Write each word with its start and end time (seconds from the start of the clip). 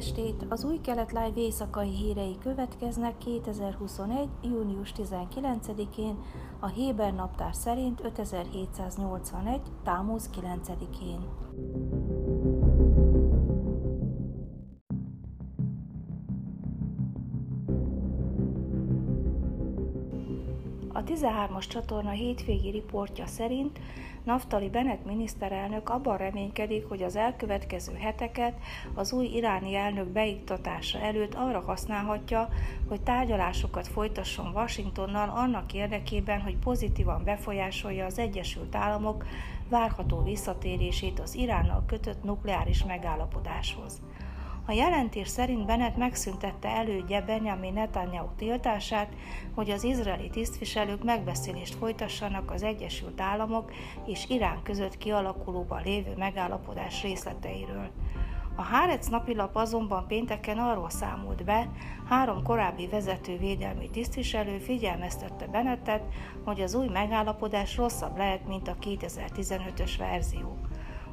estét! 0.00 0.46
Az 0.48 0.64
új 0.64 0.80
kelet 0.80 1.12
live 1.12 1.32
éjszakai 1.34 1.88
hírei 1.88 2.38
következnek 2.38 3.18
2021. 3.18 4.28
június 4.42 4.92
19-én, 4.96 6.18
a 6.60 6.66
Héber 6.66 7.14
naptár 7.14 7.54
szerint 7.54 8.00
5781. 8.04 9.60
támuz 9.84 10.30
9-én. 10.40 11.28
13-as 21.20 21.66
csatorna 21.66 22.10
hétvégi 22.10 22.70
riportja 22.70 23.26
szerint 23.26 23.80
Naftali 24.24 24.68
Bennett 24.68 25.04
miniszterelnök 25.04 25.88
abban 25.88 26.16
reménykedik, 26.16 26.88
hogy 26.88 27.02
az 27.02 27.16
elkövetkező 27.16 27.94
heteket 27.94 28.54
az 28.94 29.12
új 29.12 29.26
iráni 29.26 29.74
elnök 29.74 30.06
beiktatása 30.06 30.98
előtt 30.98 31.34
arra 31.34 31.60
használhatja, 31.60 32.48
hogy 32.88 33.00
tárgyalásokat 33.00 33.88
folytasson 33.88 34.52
Washingtonnal 34.54 35.28
annak 35.28 35.72
érdekében, 35.72 36.40
hogy 36.40 36.56
pozitívan 36.56 37.24
befolyásolja 37.24 38.04
az 38.04 38.18
Egyesült 38.18 38.74
Államok 38.74 39.26
várható 39.68 40.22
visszatérését 40.22 41.20
az 41.20 41.34
Iránnal 41.34 41.84
kötött 41.86 42.22
nukleáris 42.22 42.84
megállapodáshoz. 42.84 44.00
A 44.70 44.72
jelentés 44.72 45.28
szerint 45.28 45.66
Bennett 45.66 45.96
megszüntette 45.96 46.68
elődje 46.68 47.20
Benjamin 47.20 47.72
Netanyahu 47.72 48.28
tiltását, 48.36 49.08
hogy 49.54 49.70
az 49.70 49.84
izraeli 49.84 50.28
tisztviselők 50.28 51.04
megbeszélést 51.04 51.74
folytassanak 51.74 52.50
az 52.50 52.62
Egyesült 52.62 53.20
Államok 53.20 53.72
és 54.06 54.24
Irán 54.28 54.62
között 54.62 54.98
kialakulóban 54.98 55.82
lévő 55.82 56.14
megállapodás 56.16 57.02
részleteiről. 57.02 57.90
A 58.56 58.62
Hárec 58.62 59.06
napilap 59.06 59.56
azonban 59.56 60.06
pénteken 60.06 60.58
arról 60.58 60.90
számolt 60.90 61.44
be, 61.44 61.70
három 62.08 62.42
korábbi 62.42 62.86
vezető 62.86 63.38
védelmi 63.38 63.90
tisztviselő 63.90 64.58
figyelmeztette 64.58 65.46
Bennettet, 65.46 66.02
hogy 66.44 66.60
az 66.60 66.74
új 66.74 66.86
megállapodás 66.86 67.76
rosszabb 67.76 68.16
lehet, 68.16 68.46
mint 68.46 68.68
a 68.68 68.76
2015-ös 68.80 69.92
verzió. 69.98 70.59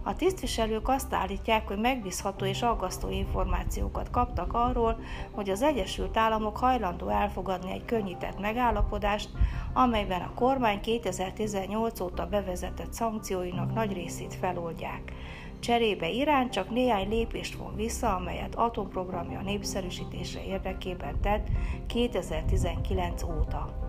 A 0.08 0.16
tisztviselők 0.16 0.88
azt 0.88 1.13
állítják, 1.13 1.67
hogy 1.67 1.77
megbízható 1.77 2.45
és 2.45 2.61
aggasztó 2.61 3.09
információkat 3.09 4.09
kaptak 4.09 4.53
arról, 4.53 4.99
hogy 5.31 5.49
az 5.49 5.61
Egyesült 5.61 6.17
Államok 6.17 6.58
hajlandó 6.58 7.09
elfogadni 7.09 7.72
egy 7.72 7.86
könnyített 7.86 8.39
megállapodást, 8.39 9.30
amelyben 9.73 10.22
a 10.22 10.33
kormány 10.33 10.81
2018 10.81 11.99
óta 11.99 12.25
bevezetett 12.25 12.94
szankcióinak 12.94 13.73
nagy 13.73 13.94
részét 13.94 14.33
feloldják. 14.33 15.14
Cserébe 15.59 16.09
Irán 16.09 16.49
csak 16.49 16.69
néhány 16.69 17.09
lépést 17.09 17.55
von 17.55 17.75
vissza, 17.75 18.16
amelyet 18.16 18.55
atomprogramja 18.55 19.42
népszerűsítése 19.42 20.44
érdekében 20.45 21.21
tett 21.21 21.47
2019 21.88 23.23
óta. 23.23 23.86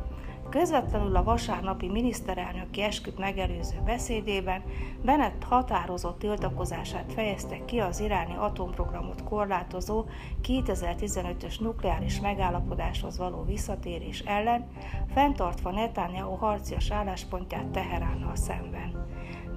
Közvetlenül 0.50 1.16
a 1.16 1.22
vasárnapi 1.22 1.88
miniszterelnöki 1.88 2.82
esküt 2.82 3.18
megelőző 3.18 3.80
beszédében 3.84 4.62
Bennett 5.04 5.42
határozott 5.42 6.18
tiltakozását 6.18 7.12
fejezte 7.12 7.64
ki 7.64 7.78
az 7.78 8.00
iráni 8.00 8.34
atomprogramot 8.36 9.24
korlátozó 9.24 10.04
2015-ös 10.42 11.60
nukleáris 11.60 12.20
megállapodáshoz 12.20 13.19
való 13.19 13.44
visszatérés 13.44 14.20
ellen, 14.20 14.66
fenntartva 15.14 15.70
Netanyahu 15.70 16.34
harcias 16.34 16.91
álláspontját 16.91 17.66
Teheránnal 17.66 18.36
szemben. 18.36 18.67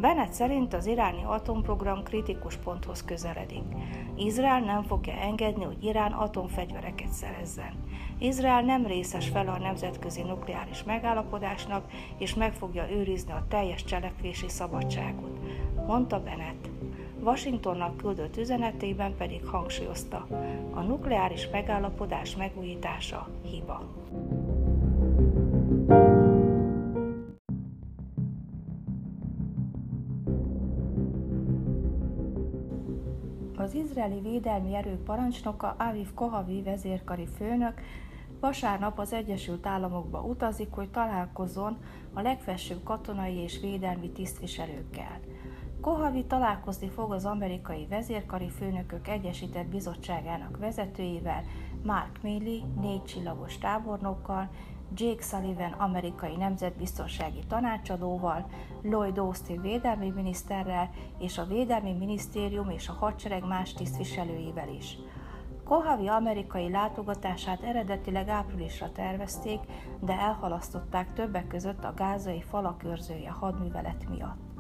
Bennett 0.01 0.31
szerint 0.31 0.73
az 0.73 0.85
iráni 0.85 1.23
atomprogram 1.23 2.03
kritikus 2.03 2.55
ponthoz 2.55 3.03
közeledik. 3.03 3.63
Izrael 4.15 4.59
nem 4.59 4.83
fogja 4.83 5.13
engedni, 5.13 5.63
hogy 5.63 5.83
Irán 5.83 6.11
atomfegyvereket 6.11 7.09
szerezzen. 7.09 7.73
Izrael 8.17 8.61
nem 8.61 8.85
részes 8.85 9.27
fel 9.27 9.47
a 9.47 9.57
nemzetközi 9.59 10.21
nukleáris 10.21 10.83
megállapodásnak, 10.83 11.91
és 12.17 12.33
meg 12.33 12.53
fogja 12.53 12.91
őrizni 12.91 13.31
a 13.31 13.45
teljes 13.49 13.83
cselekvési 13.83 14.49
szabadságot, 14.49 15.39
mondta 15.87 16.23
Bennett. 16.23 16.69
Washingtonnak 17.23 17.97
küldött 17.97 18.37
üzenetében 18.37 19.15
pedig 19.17 19.45
hangsúlyozta, 19.45 20.27
a 20.73 20.81
nukleáris 20.81 21.49
megállapodás 21.51 22.35
megújítása 22.35 23.27
hiba. 23.43 23.81
Izraeli 33.91 34.19
védelmi 34.19 34.75
erők 34.75 35.03
parancsnoka 35.03 35.75
Aviv 35.77 36.13
Kohavi 36.13 36.61
vezérkari 36.61 37.27
főnök 37.37 37.81
vasárnap 38.39 38.99
az 38.99 39.13
Egyesült 39.13 39.65
Államokba 39.65 40.21
utazik, 40.21 40.71
hogy 40.71 40.89
találkozzon 40.89 41.77
a 42.13 42.21
legfelsőbb 42.21 42.83
katonai 42.83 43.35
és 43.35 43.59
védelmi 43.59 44.09
tisztviselőkkel. 44.09 45.19
Kohavi 45.81 46.25
találkozni 46.25 46.89
fog 46.89 47.11
az 47.11 47.25
amerikai 47.25 47.85
vezérkari 47.89 48.49
főnökök 48.49 49.07
egyesített 49.07 49.67
bizottságának 49.67 50.57
vezetőivel, 50.57 51.43
Mark 51.83 52.21
Milley, 52.21 52.61
négy 52.81 53.03
csillagos 53.03 53.57
tábornokkal, 53.57 54.49
Jake 54.95 55.21
Sullivan 55.23 55.71
amerikai 55.71 56.35
nemzetbiztonsági 56.35 57.43
tanácsadóval, 57.47 58.45
Lloyd 58.81 59.17
Austin 59.17 59.61
védelmi 59.61 60.09
miniszterrel 60.09 60.89
és 61.19 61.37
a 61.37 61.45
Védelmi 61.45 61.93
Minisztérium 61.93 62.69
és 62.69 62.89
a 62.89 62.93
hadsereg 62.93 63.47
más 63.47 63.73
tisztviselőivel 63.73 64.69
is. 64.69 64.97
Kohavi 65.63 66.07
amerikai 66.07 66.69
látogatását 66.69 67.61
eredetileg 67.61 68.27
áprilisra 68.27 68.91
tervezték, 68.91 69.59
de 69.99 70.13
elhalasztották 70.13 71.13
többek 71.13 71.47
között 71.47 71.83
a 71.83 71.93
gázai 71.93 72.41
falakörzője 72.41 73.29
hadművelet 73.29 74.09
miatt. 74.09 74.50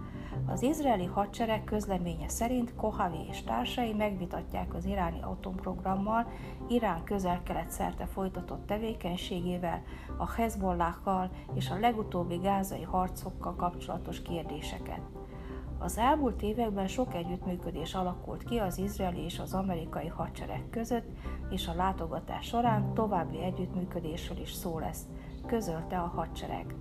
Az 0.45 0.61
izraeli 0.61 1.05
hadsereg 1.05 1.63
közleménye 1.63 2.27
szerint 2.27 2.75
Kohavi 2.75 3.25
és 3.29 3.43
társai 3.43 3.93
megvitatják 3.93 4.73
az 4.73 4.85
iráni 4.85 5.21
atomprogrammal, 5.21 6.27
Irán 6.67 7.03
közel-kelet 7.03 7.69
szerte 7.69 8.05
folytatott 8.05 8.65
tevékenységével, 8.65 9.81
a 10.17 10.31
Hezbollahkal 10.31 11.31
és 11.53 11.69
a 11.69 11.79
legutóbbi 11.79 12.35
gázai 12.37 12.83
harcokkal 12.83 13.55
kapcsolatos 13.55 14.21
kérdéseket. 14.21 15.01
Az 15.79 15.97
elmúlt 15.97 16.41
években 16.41 16.87
sok 16.87 17.13
együttműködés 17.13 17.93
alakult 17.93 18.43
ki 18.43 18.57
az 18.57 18.77
izraeli 18.77 19.23
és 19.23 19.39
az 19.39 19.53
amerikai 19.53 20.07
hadsereg 20.07 20.63
között, 20.69 21.07
és 21.49 21.67
a 21.67 21.73
látogatás 21.73 22.45
során 22.45 22.93
további 22.93 23.43
együttműködésről 23.43 24.37
is 24.37 24.51
szó 24.51 24.79
lesz, 24.79 25.05
közölte 25.45 25.99
a 25.99 26.11
hadsereg. 26.15 26.75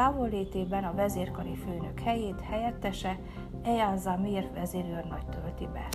Távollétében 0.00 0.84
a 0.84 0.94
vezérkari 0.94 1.56
főnök 1.56 2.00
helyét 2.00 2.40
helyettese 2.40 3.18
Eyal 3.62 3.96
Zamir 3.96 4.50
vezérőrnagy 4.54 5.26
tölti 5.26 5.68
be. 5.72 5.88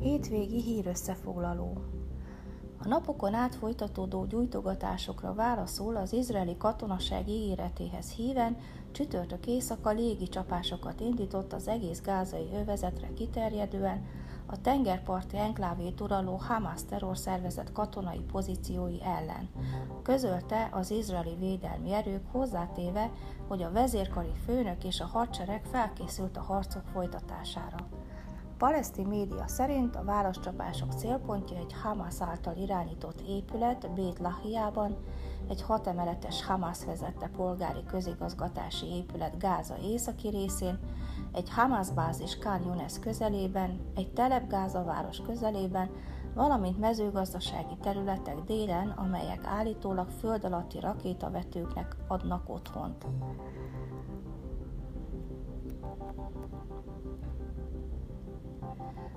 Hétvégi 0.00 0.62
hírösszefoglaló 0.62 1.82
a 2.78 2.88
napokon 2.88 3.34
át 3.34 3.54
folytatódó 3.54 4.24
gyújtogatásokra 4.24 5.34
válaszol 5.34 5.96
az 5.96 6.12
izraeli 6.12 6.56
katonaság 6.56 7.28
ígéretéhez 7.28 8.10
híven 8.10 8.56
csütörtök 8.92 9.46
éjszaka 9.46 9.90
légi 9.90 10.28
csapásokat 10.28 11.00
indított 11.00 11.52
az 11.52 11.68
egész 11.68 12.02
gázai 12.02 12.48
övezetre 12.54 13.08
kiterjedően, 13.14 14.24
a 14.46 14.60
tengerparti 14.60 15.36
enklávét 15.38 16.00
uraló 16.00 16.36
Hamas 16.36 16.84
terrorszervezet 16.84 17.72
katonai 17.72 18.20
pozíciói 18.32 19.02
ellen. 19.02 19.48
Közölte 20.02 20.68
az 20.72 20.90
izraeli 20.90 21.36
védelmi 21.38 21.92
erők 21.92 22.22
hozzátéve, 22.32 23.10
hogy 23.48 23.62
a 23.62 23.72
vezérkari 23.72 24.32
főnök 24.44 24.84
és 24.84 25.00
a 25.00 25.06
hadsereg 25.06 25.64
felkészült 25.64 26.36
a 26.36 26.42
harcok 26.42 26.86
folytatására. 26.92 27.76
Palesztin 28.58 29.06
média 29.06 29.48
szerint 29.48 29.96
a 29.96 30.04
válaszcsapások 30.04 30.92
célpontja 30.92 31.56
egy 31.56 31.72
Hamas 31.82 32.14
által 32.20 32.56
irányított 32.56 33.20
épület 33.20 33.90
Bét 33.94 34.18
Lahiában, 34.18 34.96
egy 35.48 35.62
hatemeletes 35.62 36.44
Hamas 36.44 36.84
vezette 36.84 37.30
polgári 37.36 37.84
közigazgatási 37.86 38.86
épület 38.86 39.38
Gáza 39.38 39.76
északi 39.82 40.28
részén, 40.28 40.78
egy 41.36 41.50
Hamas 41.50 41.90
bázis 41.90 42.38
Khan 42.38 42.62
Yunes 42.62 42.98
közelében, 42.98 43.80
egy 43.94 44.12
telep 44.12 44.48
Gáza 44.48 44.84
város 44.84 45.20
közelében, 45.20 45.90
valamint 46.34 46.78
mezőgazdasági 46.78 47.76
területek 47.80 48.40
délen, 48.40 48.88
amelyek 48.88 49.44
állítólag 49.44 50.08
föld 50.08 50.44
alatti 50.44 50.80
rakétavetőknek 50.80 51.96
adnak 52.08 52.48
otthont. 52.48 53.06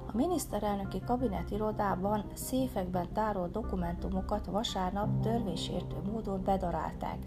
A 0.07 0.15
miniszterelnöki 0.15 1.00
kabinet 1.06 1.51
irodában 1.51 2.25
széfekben 2.33 3.13
tárolt 3.13 3.51
dokumentumokat 3.51 4.45
vasárnap 4.45 5.22
törvénysértő 5.22 5.95
módon 6.12 6.44
bedarálták. 6.44 7.18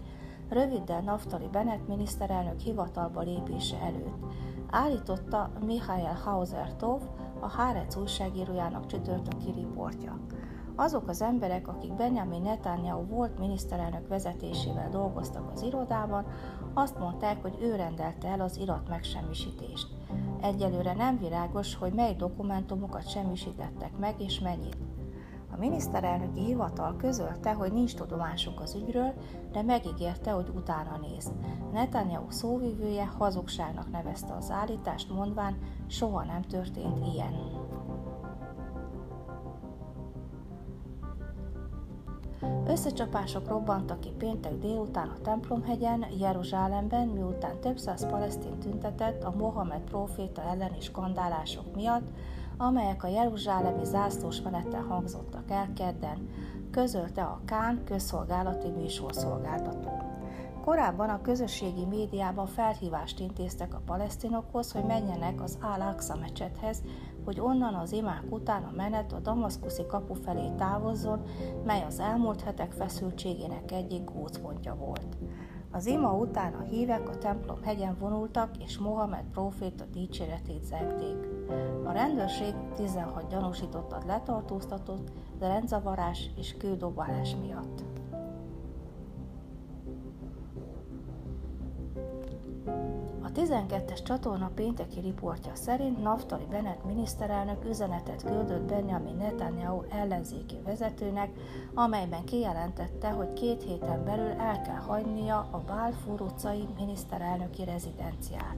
Röviddel 0.53 1.01
Naftali 1.01 1.47
Bennett 1.51 1.87
miniszterelnök 1.87 2.59
hivatalba 2.59 3.21
lépése 3.21 3.77
előtt. 3.79 4.17
Állította 4.69 5.51
Michael 5.65 6.17
Hauser-Tov, 6.23 7.01
a 7.39 7.47
Hárec 7.47 7.95
újságírójának 7.95 8.85
csütörtöki 8.85 9.51
riportja. 9.51 10.19
Azok 10.75 11.07
az 11.07 11.21
emberek, 11.21 11.67
akik 11.67 11.93
Benjamin 11.93 12.41
Netanyahu 12.41 13.05
volt 13.05 13.39
miniszterelnök 13.39 14.07
vezetésével 14.07 14.89
dolgoztak 14.89 15.51
az 15.51 15.61
irodában, 15.61 16.25
azt 16.73 16.99
mondták, 16.99 17.41
hogy 17.41 17.57
ő 17.61 17.75
rendelte 17.75 18.27
el 18.27 18.41
az 18.41 18.57
irat 18.57 18.89
megsemmisítést. 18.89 19.87
Egyelőre 20.41 20.93
nem 20.93 21.17
világos, 21.17 21.75
hogy 21.75 21.93
mely 21.93 22.15
dokumentumokat 22.15 23.09
semmisítettek 23.09 23.97
meg 23.97 24.21
és 24.21 24.39
mennyit. 24.39 24.77
A 25.53 25.59
miniszterelnöki 25.59 26.39
hivatal 26.45 26.95
közölte, 26.95 27.53
hogy 27.53 27.73
nincs 27.73 27.95
tudomásuk 27.95 28.59
az 28.59 28.75
ügyről, 28.75 29.13
de 29.51 29.61
megígérte, 29.61 30.31
hogy 30.31 30.51
utána 30.55 30.97
néz. 31.01 31.31
Netanyahu 31.71 32.31
szóvivője 32.31 33.05
hazugságnak 33.05 33.91
nevezte 33.91 34.33
az 34.33 34.51
állítást, 34.51 35.09
mondván, 35.09 35.57
soha 35.87 36.23
nem 36.23 36.41
történt 36.41 37.05
ilyen. 37.13 37.33
Összecsapások 42.67 43.47
robbantak 43.47 43.99
ki 43.99 44.09
péntek 44.17 44.57
délután 44.57 45.07
a 45.07 45.21
Templomhegyen, 45.21 46.05
Jeruzsálemben, 46.19 47.07
miután 47.07 47.59
több 47.59 47.77
száz 47.77 48.07
palesztin 48.09 48.59
tüntetett 48.59 49.23
a 49.23 49.33
Mohamed 49.37 49.81
próféta 49.81 50.41
elleni 50.41 50.79
skandálások 50.79 51.75
miatt, 51.75 52.07
amelyek 52.63 53.03
a 53.03 53.07
jeruzsálemi 53.07 53.85
zászlós 53.85 54.41
menettel 54.41 54.81
hangzottak 54.81 55.51
el 55.51 55.73
kedden, 55.75 56.29
közölte 56.71 57.21
a 57.21 57.41
Kán 57.45 57.83
közszolgálati 57.85 58.69
műsorszolgáltató. 58.69 59.91
Korábban 60.65 61.09
a 61.09 61.21
közösségi 61.21 61.85
médiában 61.85 62.45
felhívást 62.45 63.19
intéztek 63.19 63.73
a 63.73 63.81
palesztinokhoz, 63.85 64.71
hogy 64.71 64.83
menjenek 64.83 65.41
az 65.41 65.57
Al-Aqsa 65.61 66.15
mecsethez, 66.15 66.81
hogy 67.25 67.39
onnan 67.39 67.73
az 67.73 67.91
imák 67.91 68.23
után 68.29 68.63
a 68.63 68.75
menet 68.75 69.13
a 69.13 69.19
damaszkuszi 69.19 69.85
kapu 69.85 70.13
felé 70.13 70.49
távozzon, 70.57 71.21
mely 71.65 71.83
az 71.83 71.99
elmúlt 71.99 72.41
hetek 72.41 72.71
feszültségének 72.71 73.71
egyik 73.71 74.03
gócpontja 74.03 74.75
volt. 74.75 75.17
Az 75.71 75.85
ima 75.85 76.13
után 76.13 76.53
a 76.53 76.61
hívek 76.61 77.09
a 77.09 77.17
templom 77.17 77.61
hegyen 77.63 77.97
vonultak, 77.99 78.57
és 78.57 78.77
Mohamed 78.77 79.23
próféta 79.31 79.85
dicséretét 79.85 80.63
zegték. 80.63 81.32
A 81.83 81.91
rendőrség 81.91 82.53
16 82.75 83.29
gyanúsítottat 83.29 84.03
letartóztatott, 84.05 85.11
rendzavarás 85.39 86.29
és 86.35 86.57
kődobálás 86.57 87.35
miatt. 87.41 87.83
A 93.21 93.31
12-es 93.31 94.03
csatorna 94.03 94.51
pénteki 94.55 94.99
riportja 94.99 95.55
szerint 95.55 96.01
Naftali 96.01 96.45
Bennett 96.49 96.85
miniszterelnök 96.85 97.65
üzenetet 97.65 98.23
küldött 98.23 98.61
Benjamin 98.61 99.15
Netanyahu 99.15 99.83
ellenzéki 99.89 100.55
vezetőnek, 100.65 101.29
amelyben 101.73 102.23
kijelentette, 102.23 103.09
hogy 103.09 103.33
két 103.33 103.63
héten 103.63 104.03
belül 104.03 104.31
el 104.31 104.61
kell 104.61 104.79
hagynia 104.87 105.47
a 105.51 105.63
Balfour 105.65 106.21
utcai 106.21 106.67
miniszterelnöki 106.77 107.63
rezidenciát. 107.63 108.57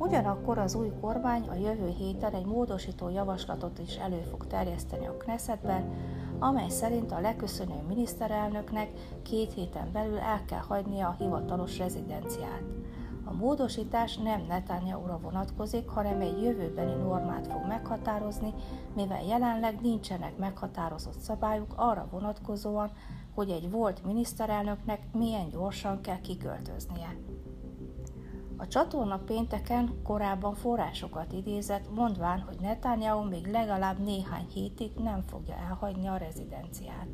Ugyanakkor 0.00 0.58
az 0.58 0.74
új 0.74 0.92
kormány 1.00 1.48
a 1.48 1.54
jövő 1.54 1.88
héten 1.98 2.32
egy 2.32 2.44
módosító 2.44 3.08
javaslatot 3.08 3.78
is 3.78 3.96
elő 3.96 4.20
fog 4.20 4.46
terjeszteni 4.46 5.06
a 5.06 5.16
Knessetben, 5.16 5.92
amely 6.38 6.68
szerint 6.68 7.12
a 7.12 7.20
leköszönő 7.20 7.82
miniszterelnöknek 7.88 8.90
két 9.22 9.52
héten 9.52 9.92
belül 9.92 10.18
el 10.18 10.44
kell 10.44 10.60
hagynia 10.60 11.08
a 11.08 11.16
hivatalos 11.18 11.78
rezidenciát. 11.78 12.62
A 13.24 13.32
módosítás 13.32 14.16
nem 14.16 14.44
Netanyahu-ra 14.48 15.18
vonatkozik, 15.22 15.88
hanem 15.88 16.20
egy 16.20 16.42
jövőbeni 16.42 16.94
normát 16.94 17.46
fog 17.46 17.66
meghatározni, 17.66 18.54
mivel 18.94 19.22
jelenleg 19.22 19.80
nincsenek 19.80 20.36
meghatározott 20.36 21.18
szabályok 21.18 21.72
arra 21.76 22.08
vonatkozóan, 22.10 22.90
hogy 23.34 23.50
egy 23.50 23.70
volt 23.70 24.04
miniszterelnöknek 24.04 25.00
milyen 25.12 25.48
gyorsan 25.48 26.00
kell 26.00 26.20
kiköltöznie. 26.20 27.16
A 28.60 28.66
csatorna 28.66 29.18
pénteken 29.18 30.02
korábban 30.02 30.54
forrásokat 30.54 31.32
idézett, 31.32 31.94
mondván, 31.94 32.40
hogy 32.40 32.56
Netanyahu 32.60 33.28
még 33.28 33.46
legalább 33.46 33.98
néhány 33.98 34.46
hétig 34.52 34.92
nem 34.94 35.22
fogja 35.22 35.54
elhagyni 35.54 36.06
a 36.06 36.16
rezidenciát. 36.16 37.08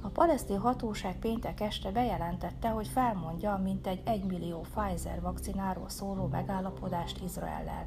A 0.00 0.08
palesztin 0.08 0.58
hatóság 0.58 1.18
péntek 1.18 1.60
este 1.60 1.90
bejelentette, 1.90 2.68
hogy 2.68 2.88
felmondja 2.88 3.60
mintegy 3.62 4.02
1 4.04 4.24
millió 4.24 4.60
Pfizer 4.60 5.20
vakcináról 5.20 5.88
szóló 5.88 6.26
megállapodást 6.26 7.22
Izraellel. 7.24 7.86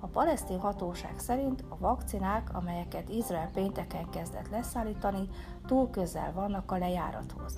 A 0.00 0.06
palesztin 0.06 0.58
hatóság 0.58 1.18
szerint 1.18 1.64
a 1.68 1.78
vakcinák, 1.78 2.54
amelyeket 2.54 3.08
Izrael 3.08 3.50
pénteken 3.50 4.10
kezdett 4.10 4.48
leszállítani, 4.48 5.28
túl 5.66 5.90
közel 5.90 6.32
vannak 6.32 6.72
a 6.72 6.78
lejárathoz. 6.78 7.54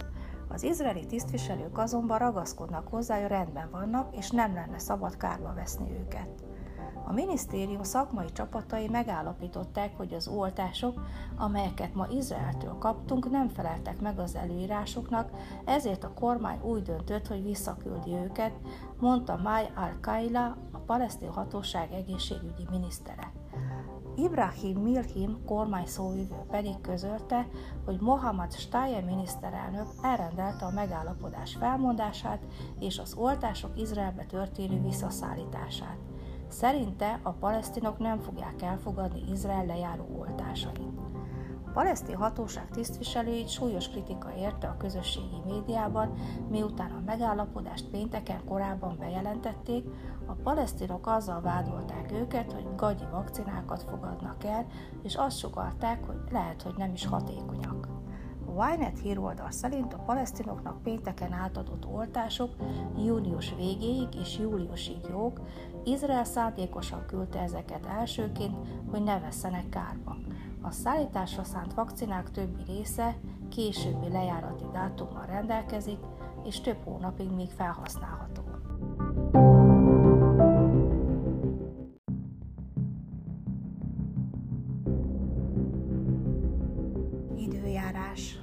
Az 0.53 0.63
izraeli 0.63 1.07
tisztviselők 1.07 1.79
azonban 1.79 2.19
ragaszkodnak 2.19 2.89
hozzá, 2.89 3.21
hogy 3.21 3.29
rendben 3.29 3.71
vannak, 3.71 4.17
és 4.17 4.31
nem 4.31 4.55
lenne 4.55 4.79
szabad 4.79 5.17
kárba 5.17 5.55
veszni 5.55 5.91
őket. 5.91 6.29
A 7.07 7.13
minisztérium 7.13 7.83
szakmai 7.83 8.33
csapatai 8.33 8.89
megállapították, 8.89 9.97
hogy 9.97 10.15
az 10.15 10.29
oltások, 10.29 11.01
amelyeket 11.37 11.95
ma 11.95 12.07
Izraeltől 12.11 12.79
kaptunk, 12.79 13.31
nem 13.31 13.49
feleltek 13.49 14.01
meg 14.01 14.19
az 14.19 14.35
előírásoknak, 14.35 15.31
ezért 15.65 16.05
a 16.05 16.13
kormány 16.15 16.61
úgy 16.63 16.83
döntött, 16.83 17.27
hogy 17.27 17.43
visszaküldi 17.43 18.15
őket, 18.15 18.53
mondta 19.01 19.41
Mai 19.43 19.65
al-Kaila, 19.75 20.57
a 20.73 20.79
palesztin 20.79 21.31
hatóság 21.31 21.93
egészségügyi 21.93 22.67
minisztere. 22.71 23.33
Ibrahim 24.25 24.79
Milhim 24.79 25.45
kormány 25.47 25.87
szóvivő 25.87 26.37
pedig 26.51 26.81
közölte, 26.81 27.47
hogy 27.85 28.01
Mohamed 28.01 28.53
Staye 28.53 29.01
miniszterelnök 29.01 29.87
elrendelte 30.03 30.65
a 30.65 30.71
megállapodás 30.71 31.55
felmondását 31.55 32.43
és 32.81 32.99
az 32.99 33.15
oltások 33.15 33.71
Izraelbe 33.81 34.25
történő 34.25 34.83
visszaszállítását. 34.83 35.97
Szerinte 36.49 37.21
a 37.23 37.31
palesztinok 37.31 37.99
nem 37.99 38.19
fogják 38.19 38.63
elfogadni 38.63 39.23
Izrael 39.31 39.67
lejáró 39.67 40.07
oltásait. 40.19 41.01
Palesztin 41.73 42.17
hatóság 42.17 42.69
tisztviselőit 42.71 43.49
súlyos 43.49 43.89
kritika 43.89 44.33
érte 44.39 44.67
a 44.67 44.77
közösségi 44.77 45.41
médiában, 45.47 46.13
miután 46.49 46.91
a 46.91 47.03
megállapodást 47.07 47.87
pénteken 47.87 48.45
korábban 48.45 48.97
bejelentették, 48.99 49.85
a 50.27 50.33
palesztinok 50.33 51.07
azzal 51.07 51.41
vádolták 51.41 52.13
őket, 52.13 52.53
hogy 52.53 52.67
gagyi 52.77 53.05
vakcinákat 53.11 53.83
fogadnak 53.83 54.45
el, 54.45 54.67
és 55.03 55.15
azt 55.15 55.39
sugalták, 55.39 56.07
hogy 56.07 56.19
lehet, 56.31 56.63
hogy 56.63 56.75
nem 56.77 56.93
is 56.93 57.07
hatékonyak. 57.07 57.89
A 58.47 58.51
Wynet 58.51 58.99
híroldal 58.99 59.51
szerint 59.51 59.95
a 59.95 59.99
palesztinoknak 59.99 60.83
pénteken 60.83 61.33
átadott 61.33 61.87
oltások 61.87 62.51
június 62.97 63.55
végéig 63.57 64.09
és 64.21 64.39
júliusig 64.39 65.01
jók, 65.11 65.41
Izrael 65.85 66.25
szándékosan 66.25 67.07
küldte 67.07 67.39
ezeket 67.41 67.87
elsőként, 67.87 68.57
hogy 68.91 69.03
ne 69.03 69.19
vesszenek 69.21 69.69
kárba. 69.69 70.17
A 70.63 70.71
szállításra 70.71 71.45
szánt 71.45 71.75
vakcinák 71.75 72.31
többi 72.31 72.63
része 72.67 73.17
későbbi 73.49 74.09
lejárati 74.09 74.65
dátummal 74.73 75.27
rendelkezik, 75.27 75.99
és 76.45 76.61
több 76.61 76.85
hónapig 76.85 77.31
még 77.31 77.51
felhasználható. 77.51 78.43
Időjárás 87.37 88.39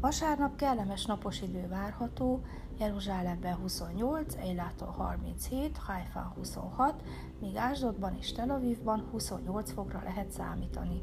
Vasárnap 0.00 0.56
kellemes 0.56 1.04
napos 1.04 1.42
idő 1.42 1.68
várható, 1.68 2.44
Jeruzsálemben 2.78 3.54
28, 3.54 4.34
Eilától 4.34 4.88
37, 4.88 5.76
Haifán 5.76 6.32
26, 6.36 7.02
míg 7.40 7.56
Ásdodban 7.56 8.16
és 8.18 8.32
Tel 8.32 8.50
Avivban 8.50 9.08
28 9.10 9.72
fokra 9.72 10.00
lehet 10.04 10.30
számítani. 10.30 11.02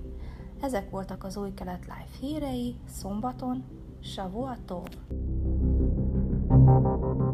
Ezek 0.61 0.89
voltak 0.89 1.23
az 1.23 1.37
új 1.37 1.53
kelet 1.53 1.81
live 1.81 2.07
hírei 2.19 2.75
szombaton, 2.87 3.63
Shavuatov! 4.01 4.87
thank 6.47 7.19
you 7.19 7.30